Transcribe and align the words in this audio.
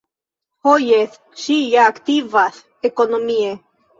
Ho 0.67 0.71
jes, 0.83 1.19
ŝi 1.41 1.57
ja 1.75 1.85
aktivas 1.91 2.57
ekonomie! 2.91 3.55